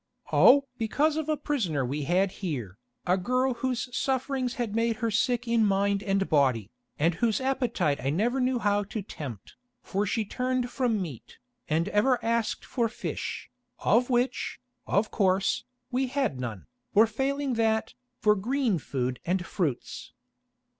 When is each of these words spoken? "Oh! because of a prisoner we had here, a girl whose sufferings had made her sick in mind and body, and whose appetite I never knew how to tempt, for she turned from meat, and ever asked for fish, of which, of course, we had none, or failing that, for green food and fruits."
"Oh! 0.33 0.65
because 0.79 1.15
of 1.15 1.29
a 1.29 1.37
prisoner 1.37 1.85
we 1.85 2.05
had 2.05 2.31
here, 2.41 2.79
a 3.05 3.19
girl 3.19 3.53
whose 3.53 3.95
sufferings 3.95 4.55
had 4.55 4.75
made 4.75 4.95
her 4.95 5.11
sick 5.11 5.47
in 5.47 5.63
mind 5.63 6.01
and 6.01 6.27
body, 6.27 6.71
and 6.97 7.13
whose 7.13 7.39
appetite 7.39 7.99
I 8.03 8.09
never 8.09 8.41
knew 8.41 8.57
how 8.57 8.81
to 8.85 9.03
tempt, 9.03 9.57
for 9.83 10.07
she 10.07 10.25
turned 10.25 10.71
from 10.71 10.99
meat, 10.99 11.37
and 11.69 11.87
ever 11.89 12.17
asked 12.25 12.65
for 12.65 12.89
fish, 12.89 13.51
of 13.77 14.09
which, 14.09 14.59
of 14.87 15.11
course, 15.11 15.65
we 15.91 16.07
had 16.07 16.39
none, 16.39 16.65
or 16.95 17.05
failing 17.05 17.53
that, 17.53 17.93
for 18.17 18.33
green 18.35 18.79
food 18.79 19.19
and 19.23 19.45
fruits." 19.45 20.13